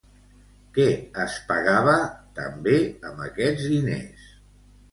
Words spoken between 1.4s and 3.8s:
pagava també amb aquests